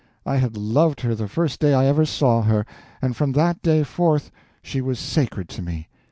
[0.25, 2.65] I had loved her the first day I ever saw her,
[3.03, 4.31] and from that day forth
[4.63, 5.89] she was sacred to me.